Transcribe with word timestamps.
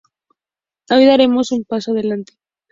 Hoy 0.89 1.05
daremos 1.05 1.51
un 1.51 1.63
paso 1.63 1.91
adelante". 1.91 2.33